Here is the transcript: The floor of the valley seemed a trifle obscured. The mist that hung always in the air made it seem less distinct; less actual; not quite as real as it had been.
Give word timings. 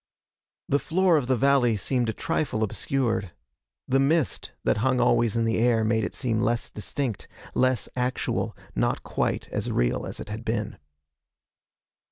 The 0.67 0.79
floor 0.79 1.17
of 1.17 1.27
the 1.27 1.35
valley 1.35 1.77
seemed 1.77 2.09
a 2.09 2.13
trifle 2.13 2.63
obscured. 2.63 3.33
The 3.87 3.99
mist 3.99 4.51
that 4.63 4.77
hung 4.77 4.99
always 4.99 5.35
in 5.37 5.45
the 5.45 5.59
air 5.59 5.83
made 5.83 6.03
it 6.03 6.15
seem 6.15 6.41
less 6.41 6.71
distinct; 6.71 7.27
less 7.53 7.87
actual; 7.95 8.57
not 8.73 9.03
quite 9.03 9.47
as 9.51 9.69
real 9.69 10.07
as 10.07 10.19
it 10.19 10.29
had 10.29 10.43
been. 10.43 10.79